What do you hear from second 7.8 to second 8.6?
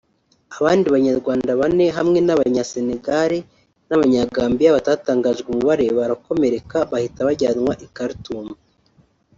i Khartoum